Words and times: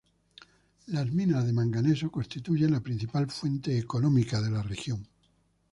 Las 0.87 1.11
minas 1.11 1.45
de 1.45 1.53
manganeso 1.53 2.09
constituyen 2.09 2.71
la 2.71 2.79
principal 2.79 3.29
fuente 3.29 3.77
económica 3.77 4.41
de 4.41 4.49
la 4.49 4.63
región. 4.63 5.07